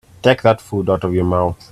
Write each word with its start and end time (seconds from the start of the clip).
Take 0.23 0.41
that 0.41 0.61
food 0.61 0.89
out 0.89 1.03
of 1.03 1.13
your 1.13 1.25
mouth. 1.25 1.69